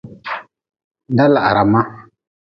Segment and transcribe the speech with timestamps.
[1.15, 1.81] Da lahra ma.